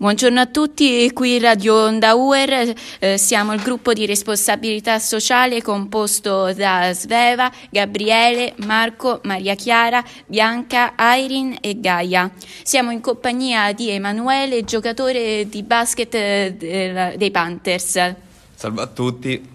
Buongiorno 0.00 0.40
a 0.40 0.46
tutti, 0.46 1.12
qui 1.12 1.38
Radio 1.38 1.74
Onda 1.74 2.14
UER, 2.14 2.74
eh, 3.00 3.18
siamo 3.18 3.52
il 3.52 3.60
gruppo 3.60 3.92
di 3.92 4.06
responsabilità 4.06 4.98
sociale 4.98 5.60
composto 5.60 6.54
da 6.54 6.90
Sveva, 6.94 7.52
Gabriele, 7.68 8.54
Marco, 8.64 9.20
Maria 9.24 9.54
Chiara, 9.54 10.02
Bianca, 10.24 10.94
Airin 10.96 11.58
e 11.60 11.78
Gaia. 11.80 12.30
Siamo 12.62 12.92
in 12.92 13.02
compagnia 13.02 13.74
di 13.74 13.90
Emanuele, 13.90 14.64
giocatore 14.64 15.46
di 15.50 15.62
basket 15.62 16.14
eh, 16.14 17.14
dei 17.18 17.30
Panthers. 17.30 18.14
Salve 18.54 18.80
a 18.80 18.86
tutti. 18.86 19.48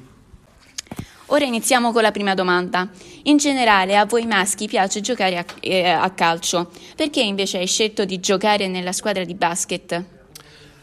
Ora 1.26 1.44
iniziamo 1.44 1.92
con 1.92 2.04
la 2.04 2.12
prima 2.12 2.36
domanda. 2.36 2.88
In 3.24 3.38
generale 3.38 3.98
a 3.98 4.06
voi 4.06 4.28
maschi 4.28 4.68
piace 4.68 5.02
giocare 5.02 5.40
a, 5.40 5.46
eh, 5.60 5.90
a 5.90 6.12
calcio, 6.12 6.70
perché 6.96 7.22
invece 7.22 7.58
hai 7.58 7.66
scelto 7.66 8.06
di 8.06 8.20
giocare 8.20 8.68
nella 8.68 8.92
squadra 8.92 9.24
di 9.24 9.34
basket? 9.34 10.14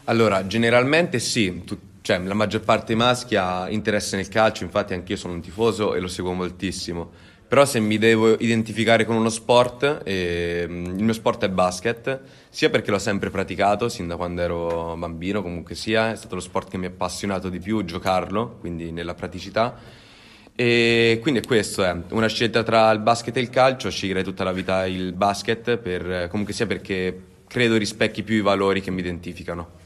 Allora, 0.05 0.45
generalmente 0.47 1.19
sì, 1.19 1.63
tu, 1.63 1.77
cioè, 2.01 2.19
la 2.19 2.33
maggior 2.33 2.61
parte 2.61 2.87
dei 2.87 2.95
maschi 2.97 3.37
ha 3.37 3.69
interesse 3.69 4.17
nel 4.17 4.27
calcio, 4.27 4.65
infatti 4.65 4.93
anch'io 4.93 5.15
sono 5.15 5.33
un 5.33 5.39
tifoso 5.39 5.95
e 5.95 6.01
lo 6.01 6.09
seguo 6.09 6.33
moltissimo. 6.33 7.09
Però 7.47 7.63
se 7.63 7.79
mi 7.79 7.97
devo 7.97 8.35
identificare 8.39 9.05
con 9.05 9.15
uno 9.15 9.29
sport, 9.29 10.01
eh, 10.03 10.65
il 10.67 11.03
mio 11.03 11.13
sport 11.13 11.45
è 11.45 11.49
basket, 11.49 12.19
sia 12.49 12.69
perché 12.69 12.91
l'ho 12.91 12.99
sempre 12.99 13.29
praticato 13.29 13.87
sin 13.87 14.07
da 14.07 14.17
quando 14.17 14.41
ero 14.41 14.95
bambino, 14.97 15.41
comunque 15.41 15.73
sia, 15.75 16.11
è 16.11 16.15
stato 16.17 16.35
lo 16.35 16.41
sport 16.41 16.69
che 16.69 16.77
mi 16.77 16.85
ha 16.85 16.89
appassionato 16.89 17.47
di 17.47 17.59
più 17.59 17.85
giocarlo, 17.85 18.57
quindi 18.59 18.91
nella 18.91 19.13
praticità. 19.13 19.77
E 20.53 21.19
quindi 21.21 21.41
questo, 21.41 21.83
è 21.83 21.95
una 22.09 22.27
scelta 22.27 22.63
tra 22.63 22.91
il 22.91 22.99
basket 22.99 23.37
e 23.37 23.39
il 23.39 23.49
calcio, 23.49 23.89
sceglierei 23.89 24.23
tutta 24.23 24.43
la 24.43 24.51
vita 24.51 24.85
il 24.85 25.13
basket, 25.13 25.77
per, 25.77 26.27
comunque 26.29 26.53
sia 26.53 26.65
perché 26.65 27.21
credo 27.47 27.77
rispecchi 27.77 28.23
più 28.23 28.35
i 28.35 28.41
valori 28.41 28.81
che 28.81 28.91
mi 28.91 28.99
identificano. 28.99 29.81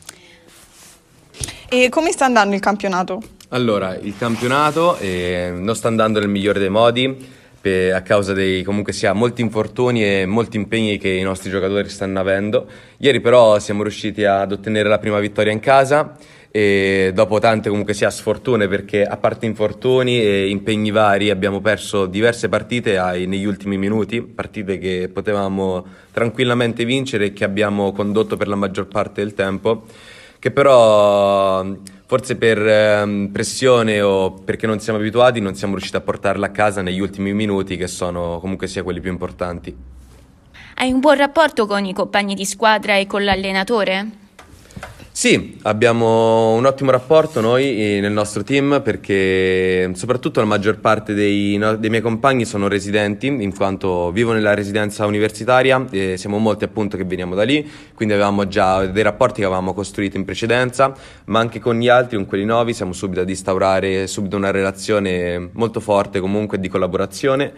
E 1.69 1.89
come 1.89 2.13
sta 2.13 2.23
andando 2.23 2.55
il 2.55 2.61
campionato? 2.61 3.21
Allora, 3.49 3.97
il 3.97 4.15
campionato 4.17 4.97
eh, 4.99 5.51
non 5.53 5.75
sta 5.75 5.89
andando 5.89 6.19
nel 6.19 6.29
migliore 6.29 6.59
dei 6.59 6.69
modi 6.69 7.13
per, 7.59 7.93
a 7.93 8.01
causa 8.01 8.31
dei 8.31 8.63
comunque 8.63 8.93
sia 8.93 9.11
molti 9.11 9.41
infortuni 9.41 10.01
e 10.01 10.25
molti 10.25 10.55
impegni 10.55 10.97
che 10.97 11.09
i 11.09 11.23
nostri 11.23 11.49
giocatori 11.49 11.89
stanno 11.89 12.21
avendo. 12.21 12.67
Ieri 12.99 13.19
però 13.19 13.59
siamo 13.59 13.81
riusciti 13.81 14.23
ad 14.23 14.53
ottenere 14.53 14.87
la 14.87 14.97
prima 14.97 15.19
vittoria 15.19 15.51
in 15.51 15.59
casa 15.59 16.15
e 16.51 17.11
dopo 17.13 17.39
tante 17.39 17.67
comunque 17.67 17.93
sia 17.93 18.09
sfortune 18.11 18.69
perché 18.69 19.03
a 19.03 19.17
parte 19.17 19.45
infortuni 19.45 20.21
e 20.21 20.47
impegni 20.47 20.91
vari 20.91 21.29
abbiamo 21.29 21.59
perso 21.59 22.05
diverse 22.05 22.47
partite 22.47 22.97
ai, 22.97 23.27
negli 23.27 23.43
ultimi 23.43 23.77
minuti, 23.77 24.21
partite 24.21 24.77
che 24.77 25.09
potevamo 25.11 25.85
tranquillamente 26.13 26.85
vincere 26.85 27.25
e 27.25 27.33
che 27.33 27.43
abbiamo 27.43 27.91
condotto 27.91 28.37
per 28.37 28.47
la 28.47 28.55
maggior 28.55 28.87
parte 28.87 29.21
del 29.21 29.33
tempo 29.33 29.83
che 30.47 30.51
però 30.51 31.65
forse 32.05 32.37
per 32.37 32.57
eh, 32.57 33.29
pressione 33.31 34.01
o 34.01 34.31
perché 34.31 34.65
non 34.65 34.79
siamo 34.79 34.99
abituati 34.99 35.41
non 35.41 35.55
siamo 35.55 35.73
riusciti 35.73 35.97
a 35.97 36.01
portarla 36.01 36.47
a 36.47 36.51
casa 36.51 36.81
negli 36.81 36.99
ultimi 36.99 37.33
minuti 37.33 37.75
che 37.75 37.87
sono 37.87 38.39
comunque 38.39 38.67
sia 38.67 38.83
quelli 38.83 39.01
più 39.01 39.11
importanti. 39.11 39.75
Hai 40.75 40.91
un 40.91 40.99
buon 40.99 41.17
rapporto 41.17 41.65
con 41.65 41.83
i 41.85 41.93
compagni 41.93 42.35
di 42.35 42.45
squadra 42.45 42.95
e 42.95 43.07
con 43.07 43.23
l'allenatore? 43.23 44.25
Sì, 45.17 45.57
abbiamo 45.63 46.53
un 46.53 46.67
ottimo 46.67 46.91
rapporto 46.91 47.41
noi 47.41 47.95
eh, 47.95 47.99
nel 48.01 48.11
nostro 48.11 48.43
team 48.43 48.83
perché 48.83 49.89
soprattutto 49.95 50.41
la 50.41 50.45
maggior 50.45 50.77
parte 50.77 51.15
dei, 51.15 51.57
dei, 51.79 51.89
miei 51.89 52.03
compagni 52.03 52.45
sono 52.45 52.67
residenti 52.67 53.25
in 53.25 53.51
quanto 53.55 54.11
vivo 54.11 54.33
nella 54.33 54.53
residenza 54.53 55.07
universitaria 55.07 55.83
e 55.89 56.17
siamo 56.17 56.37
molti 56.37 56.65
appunto 56.65 56.97
che 56.97 57.03
veniamo 57.03 57.33
da 57.33 57.41
lì, 57.41 57.67
quindi 57.95 58.13
avevamo 58.13 58.47
già 58.47 58.85
dei 58.85 59.01
rapporti 59.01 59.39
che 59.39 59.47
avevamo 59.47 59.73
costruito 59.73 60.17
in 60.17 60.23
precedenza, 60.23 60.93
ma 61.25 61.39
anche 61.39 61.59
con 61.59 61.79
gli 61.79 61.89
altri, 61.89 62.17
con 62.17 62.27
quelli 62.27 62.45
nuovi, 62.45 62.75
siamo 62.75 62.93
subito 62.93 63.21
ad 63.21 63.29
instaurare 63.29 64.05
subito 64.05 64.37
una 64.37 64.51
relazione 64.51 65.49
molto 65.53 65.79
forte 65.79 66.19
comunque 66.19 66.59
di 66.59 66.67
collaborazione. 66.67 67.53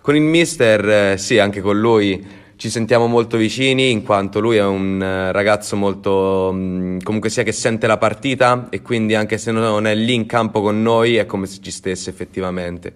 Con 0.00 0.16
il 0.16 0.22
mister, 0.22 1.12
eh, 1.12 1.16
sì, 1.16 1.38
anche 1.38 1.60
con 1.60 1.78
lui 1.78 2.42
ci 2.56 2.70
sentiamo 2.70 3.06
molto 3.06 3.36
vicini 3.36 3.90
in 3.90 4.02
quanto 4.02 4.40
lui 4.40 4.56
è 4.56 4.64
un 4.64 5.02
eh, 5.02 5.32
ragazzo 5.32 5.76
molto 5.76 6.50
mm, 6.52 6.98
comunque 7.00 7.28
sia 7.30 7.42
che 7.42 7.52
sente 7.52 7.86
la 7.86 7.98
partita 7.98 8.68
e 8.70 8.82
quindi 8.82 9.14
anche 9.14 9.38
se 9.38 9.50
non 9.50 9.86
è 9.86 9.94
lì 9.94 10.14
in 10.14 10.26
campo 10.26 10.60
con 10.60 10.80
noi 10.82 11.16
è 11.16 11.26
come 11.26 11.46
se 11.46 11.58
ci 11.60 11.70
stesse 11.70 12.10
effettivamente. 12.10 12.92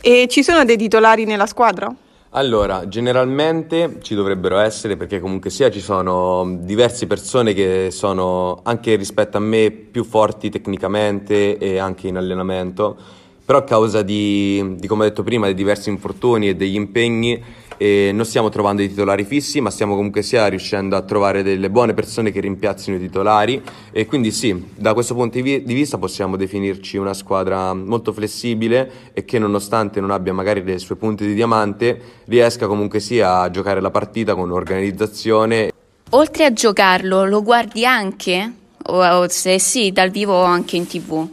E 0.00 0.26
ci 0.28 0.42
sono 0.42 0.64
dei 0.64 0.76
titolari 0.76 1.24
nella 1.24 1.46
squadra? 1.46 1.94
Allora, 2.34 2.88
generalmente 2.88 3.98
ci 4.00 4.14
dovrebbero 4.14 4.58
essere 4.58 4.96
perché 4.96 5.20
comunque 5.20 5.50
sia 5.50 5.70
ci 5.70 5.80
sono 5.80 6.56
diverse 6.60 7.06
persone 7.06 7.52
che 7.52 7.88
sono 7.90 8.60
anche 8.62 8.94
rispetto 8.94 9.36
a 9.36 9.40
me 9.40 9.70
più 9.70 10.02
forti 10.02 10.48
tecnicamente 10.48 11.58
e 11.58 11.78
anche 11.78 12.08
in 12.08 12.16
allenamento, 12.16 12.96
però 13.44 13.58
a 13.58 13.64
causa 13.64 14.00
di, 14.00 14.76
di 14.78 14.86
come 14.86 15.04
ho 15.04 15.08
detto 15.08 15.22
prima, 15.22 15.44
dei 15.44 15.54
diversi 15.54 15.90
infortuni 15.90 16.48
e 16.48 16.56
degli 16.56 16.74
impegni 16.74 17.42
e 17.82 18.12
non 18.12 18.24
stiamo 18.24 18.48
trovando 18.48 18.80
i 18.80 18.88
titolari 18.88 19.24
fissi, 19.24 19.60
ma 19.60 19.68
stiamo 19.68 19.96
comunque 19.96 20.22
sia 20.22 20.46
riuscendo 20.46 20.94
a 20.94 21.02
trovare 21.02 21.42
delle 21.42 21.68
buone 21.68 21.94
persone 21.94 22.30
che 22.30 22.38
rimpiazzino 22.38 22.96
i 22.96 23.00
titolari 23.00 23.60
e 23.90 24.06
quindi 24.06 24.30
sì, 24.30 24.68
da 24.76 24.94
questo 24.94 25.14
punto 25.14 25.40
di 25.40 25.60
vista 25.64 25.98
possiamo 25.98 26.36
definirci 26.36 26.96
una 26.96 27.12
squadra 27.12 27.74
molto 27.74 28.12
flessibile 28.12 29.10
e 29.12 29.24
che 29.24 29.40
nonostante 29.40 30.00
non 30.00 30.12
abbia 30.12 30.32
magari 30.32 30.62
le 30.62 30.78
sue 30.78 30.94
punte 30.94 31.26
di 31.26 31.34
diamante, 31.34 32.00
riesca 32.26 32.68
comunque 32.68 33.00
sia 33.00 33.40
a 33.40 33.50
giocare 33.50 33.80
la 33.80 33.90
partita 33.90 34.36
con 34.36 34.52
organizzazione. 34.52 35.72
Oltre 36.10 36.44
a 36.44 36.52
giocarlo, 36.52 37.24
lo 37.24 37.42
guardi 37.42 37.84
anche? 37.84 38.52
O 38.80 39.28
se 39.28 39.58
sì, 39.58 39.90
dal 39.90 40.10
vivo 40.10 40.34
o 40.34 40.44
anche 40.44 40.76
in 40.76 40.86
tv? 40.86 41.28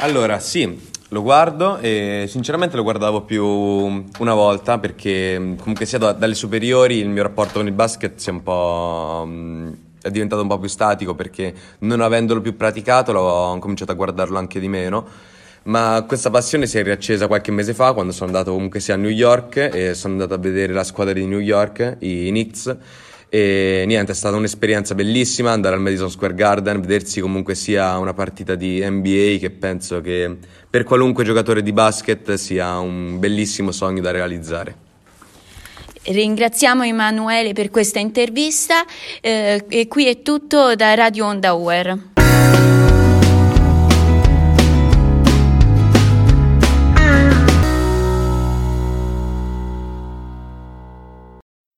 Allora, 0.00 0.40
sì, 0.40 0.78
lo 1.10 1.22
guardo 1.22 1.78
e 1.78 2.26
sinceramente 2.28 2.76
lo 2.76 2.82
guardavo 2.82 3.22
più 3.22 3.44
una 3.44 4.34
volta 4.34 4.78
perché 4.78 5.54
comunque 5.58 5.86
sia 5.86 5.98
da, 5.98 6.12
dalle 6.12 6.34
superiori 6.34 6.96
il 6.96 7.08
mio 7.08 7.22
rapporto 7.22 7.58
con 7.58 7.66
il 7.66 7.72
basket 7.72 8.18
si 8.18 8.28
è 8.28 8.32
un 8.32 8.42
po'... 8.42 9.24
Mh, 9.26 9.78
è 10.06 10.10
diventato 10.10 10.42
un 10.42 10.48
po' 10.48 10.58
più 10.58 10.68
statico 10.68 11.16
perché 11.16 11.52
non 11.80 12.00
avendolo 12.00 12.40
più 12.40 12.56
praticato 12.56 13.12
ho 13.12 13.58
cominciato 13.58 13.90
a 13.90 13.94
guardarlo 13.96 14.38
anche 14.38 14.60
di 14.60 14.68
meno. 14.68 15.04
Ma 15.64 16.04
questa 16.06 16.30
passione 16.30 16.66
si 16.66 16.78
è 16.78 16.84
riaccesa 16.84 17.26
qualche 17.26 17.50
mese 17.50 17.74
fa 17.74 17.92
quando 17.92 18.12
sono 18.12 18.26
andato 18.26 18.52
comunque 18.52 18.78
sia 18.78 18.94
a 18.94 18.96
New 18.96 19.10
York 19.10 19.56
e 19.72 19.94
sono 19.94 20.12
andato 20.12 20.34
a 20.34 20.38
vedere 20.38 20.72
la 20.72 20.84
squadra 20.84 21.12
di 21.12 21.26
New 21.26 21.40
York, 21.40 21.96
i 21.98 22.28
Knicks 22.28 22.76
e 23.28 23.84
niente, 23.86 24.12
è 24.12 24.14
stata 24.14 24.36
un'esperienza 24.36 24.94
bellissima 24.94 25.50
andare 25.50 25.74
al 25.74 25.80
Madison 25.80 26.10
Square 26.10 26.34
Garden, 26.34 26.80
vedersi 26.80 27.20
comunque 27.20 27.54
sia 27.54 27.98
una 27.98 28.14
partita 28.14 28.54
di 28.54 28.84
NBA 28.84 29.38
che 29.38 29.50
penso 29.50 30.00
che 30.00 30.36
per 30.68 30.84
qualunque 30.84 31.24
giocatore 31.24 31.62
di 31.62 31.72
basket 31.72 32.34
sia 32.34 32.78
un 32.78 33.18
bellissimo 33.18 33.72
sogno 33.72 34.00
da 34.00 34.10
realizzare. 34.10 34.84
Ringraziamo 36.04 36.84
Emanuele 36.84 37.52
per 37.52 37.70
questa 37.70 37.98
intervista 37.98 38.84
eh, 39.20 39.64
e 39.68 39.88
qui 39.88 40.06
è 40.06 40.22
tutto 40.22 40.76
da 40.76 40.94
Radio 40.94 41.26
Onda 41.26 41.52
Uer. 41.54 42.14